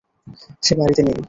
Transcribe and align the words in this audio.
সে 0.63 0.73
বাড়িতে 0.79 1.01
নেই। 1.03 1.17